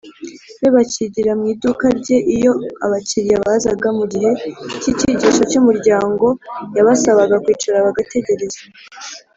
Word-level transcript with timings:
Be 0.59 0.69
bakigira 0.75 1.31
mu 1.39 1.45
iduka 1.53 1.85
rye 1.99 2.17
iyo 2.35 2.51
abakiriya 2.85 3.37
bazaga 3.45 3.87
mu 3.97 4.05
gihe 4.13 4.31
cy 4.81 4.87
icyigisho 4.91 5.41
cy 5.51 5.57
umuryango 5.61 6.25
yabasabaga 6.77 7.35
kwicara 7.43 7.85
bagategereza 7.87 8.61